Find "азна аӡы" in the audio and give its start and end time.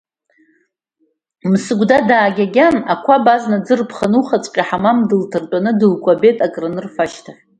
3.33-3.73